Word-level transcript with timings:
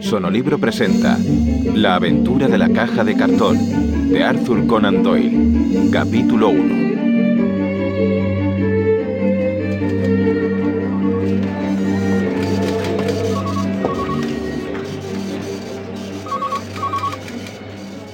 Sonolibro 0.00 0.58
presenta 0.58 1.18
La 1.74 1.94
aventura 1.96 2.48
de 2.48 2.58
la 2.58 2.68
caja 2.68 3.04
de 3.04 3.16
cartón 3.16 4.10
de 4.10 4.22
Arthur 4.22 4.66
Conan 4.66 5.02
Doyle, 5.02 5.90
capítulo 5.90 6.48
1. 6.50 6.84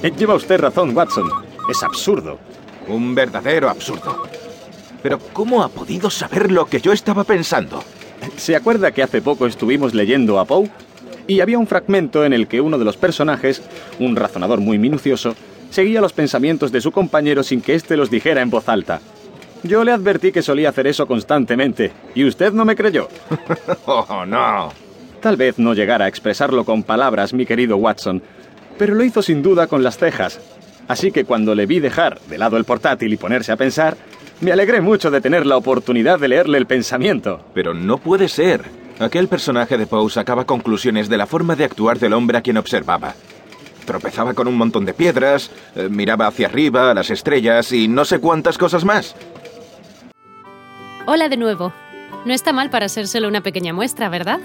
Eh, 0.02 0.12
Lleva 0.16 0.34
usted 0.34 0.58
razón, 0.60 0.96
Watson. 0.96 1.30
Es 1.68 1.82
absurdo. 1.82 2.38
Un 2.88 3.14
verdadero 3.14 3.68
absurdo. 3.68 4.24
Pero 5.02 5.18
¿cómo 5.32 5.62
ha 5.62 5.68
podido 5.68 6.10
saber 6.10 6.50
lo 6.50 6.66
que 6.66 6.80
yo 6.80 6.92
estaba 6.92 7.24
pensando? 7.24 7.82
¿Se 8.36 8.56
acuerda 8.56 8.92
que 8.92 9.02
hace 9.02 9.22
poco 9.22 9.46
estuvimos 9.46 9.94
leyendo 9.94 10.38
a 10.38 10.44
Poe? 10.44 10.70
Y 11.26 11.40
había 11.40 11.58
un 11.58 11.66
fragmento 11.66 12.24
en 12.24 12.32
el 12.32 12.48
que 12.48 12.60
uno 12.60 12.78
de 12.78 12.84
los 12.84 12.96
personajes, 12.96 13.62
un 13.98 14.16
razonador 14.16 14.60
muy 14.60 14.78
minucioso, 14.78 15.34
seguía 15.70 16.00
los 16.00 16.12
pensamientos 16.12 16.72
de 16.72 16.80
su 16.80 16.90
compañero 16.90 17.42
sin 17.42 17.60
que 17.60 17.74
éste 17.74 17.96
los 17.96 18.10
dijera 18.10 18.42
en 18.42 18.50
voz 18.50 18.68
alta. 18.68 19.00
Yo 19.62 19.84
le 19.84 19.92
advertí 19.92 20.32
que 20.32 20.42
solía 20.42 20.70
hacer 20.70 20.86
eso 20.86 21.06
constantemente, 21.06 21.92
y 22.14 22.24
usted 22.24 22.52
no 22.52 22.64
me 22.64 22.74
creyó. 22.74 23.08
oh, 23.86 24.24
no. 24.26 24.72
Tal 25.20 25.36
vez 25.36 25.58
no 25.58 25.74
llegara 25.74 26.06
a 26.06 26.08
expresarlo 26.08 26.64
con 26.64 26.82
palabras, 26.82 27.34
mi 27.34 27.44
querido 27.44 27.76
Watson, 27.76 28.22
pero 28.78 28.94
lo 28.94 29.04
hizo 29.04 29.20
sin 29.20 29.42
duda 29.42 29.66
con 29.66 29.82
las 29.82 29.98
cejas. 29.98 30.40
Así 30.88 31.12
que 31.12 31.24
cuando 31.24 31.54
le 31.54 31.66
vi 31.66 31.78
dejar 31.78 32.18
de 32.22 32.38
lado 32.38 32.56
el 32.56 32.64
portátil 32.64 33.12
y 33.12 33.18
ponerse 33.18 33.52
a 33.52 33.56
pensar, 33.56 33.96
me 34.40 34.52
alegré 34.52 34.80
mucho 34.80 35.10
de 35.10 35.20
tener 35.20 35.46
la 35.46 35.56
oportunidad 35.56 36.18
de 36.18 36.28
leerle 36.28 36.58
el 36.58 36.66
pensamiento. 36.66 37.44
Pero 37.54 37.74
no 37.74 37.98
puede 37.98 38.28
ser. 38.28 38.64
Aquel 38.98 39.28
personaje 39.28 39.78
de 39.78 39.86
Poe 39.86 40.10
sacaba 40.10 40.44
conclusiones 40.44 41.08
de 41.08 41.16
la 41.16 41.26
forma 41.26 41.56
de 41.56 41.64
actuar 41.64 41.98
del 41.98 42.12
hombre 42.12 42.38
a 42.38 42.42
quien 42.42 42.58
observaba. 42.58 43.14
Tropezaba 43.86 44.34
con 44.34 44.46
un 44.46 44.56
montón 44.56 44.84
de 44.84 44.94
piedras, 44.94 45.50
eh, 45.74 45.88
miraba 45.90 46.26
hacia 46.26 46.48
arriba, 46.48 46.90
a 46.90 46.94
las 46.94 47.10
estrellas 47.10 47.72
y 47.72 47.88
no 47.88 48.04
sé 48.04 48.20
cuántas 48.20 48.58
cosas 48.58 48.84
más. 48.84 49.16
Hola 51.06 51.28
de 51.28 51.38
nuevo. 51.38 51.72
No 52.24 52.34
está 52.34 52.52
mal 52.52 52.70
para 52.70 52.88
ser 52.88 53.08
solo 53.08 53.26
una 53.28 53.42
pequeña 53.42 53.72
muestra, 53.72 54.10
¿verdad? 54.10 54.40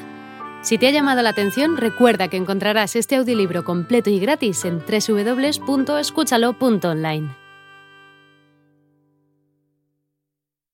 Si 0.62 0.78
te 0.78 0.88
ha 0.88 0.92
llamado 0.92 1.22
la 1.22 1.30
atención, 1.30 1.78
recuerda 1.78 2.30
que 2.30 2.38
encontrarás 2.38 2.96
este 2.96 3.18
audiolibro 3.18 3.66
completo 3.66 4.10
y 4.10 4.20
gratis 4.20 4.64
en 4.66 4.80
www.escúchalo.online. 4.80 7.45